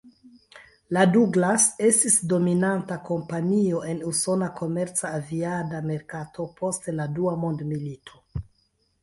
[0.95, 8.45] La Douglas estis dominanta kompanio en usona komerca aviada merkato post la dua mondmilito.